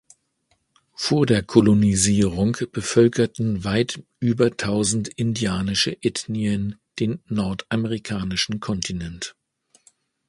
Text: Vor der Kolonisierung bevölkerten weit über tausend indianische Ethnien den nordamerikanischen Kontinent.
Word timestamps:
Vor 0.95 1.27
der 1.27 1.43
Kolonisierung 1.43 2.57
bevölkerten 2.71 3.63
weit 3.63 4.01
über 4.19 4.57
tausend 4.57 5.09
indianische 5.09 5.95
Ethnien 6.01 6.79
den 6.99 7.19
nordamerikanischen 7.27 8.59
Kontinent. 8.59 9.35